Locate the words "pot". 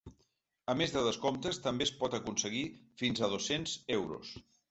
2.01-2.17